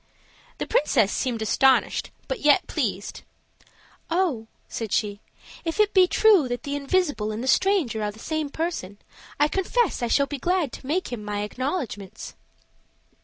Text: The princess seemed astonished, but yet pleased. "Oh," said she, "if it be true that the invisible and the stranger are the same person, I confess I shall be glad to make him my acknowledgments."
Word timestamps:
The 0.57 0.65
princess 0.65 1.11
seemed 1.11 1.43
astonished, 1.43 2.09
but 2.27 2.39
yet 2.39 2.65
pleased. 2.65 3.21
"Oh," 4.09 4.47
said 4.67 4.91
she, 4.91 5.19
"if 5.63 5.79
it 5.79 5.93
be 5.93 6.07
true 6.07 6.47
that 6.47 6.63
the 6.63 6.75
invisible 6.75 7.31
and 7.31 7.43
the 7.43 7.47
stranger 7.47 8.01
are 8.01 8.09
the 8.09 8.17
same 8.17 8.49
person, 8.49 8.97
I 9.39 9.47
confess 9.47 10.01
I 10.01 10.07
shall 10.07 10.25
be 10.25 10.39
glad 10.39 10.71
to 10.73 10.87
make 10.87 11.13
him 11.13 11.23
my 11.23 11.41
acknowledgments." 11.43 12.33